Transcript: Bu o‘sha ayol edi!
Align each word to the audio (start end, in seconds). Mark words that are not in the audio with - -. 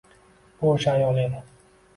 Bu 0.63 0.71
o‘sha 0.71 0.95
ayol 1.01 1.23
edi! 1.27 1.47